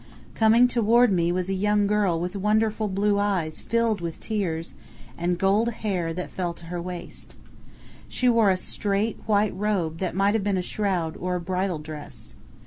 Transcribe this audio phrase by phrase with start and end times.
[0.33, 4.73] Coming toward me was a young girl with wonderful blue eyes filled with tears
[5.15, 7.35] and gold hair that fell to her waist.
[8.09, 11.77] She wore a straight, white robe that might have been a shroud or a bridal
[11.77, 12.33] dress.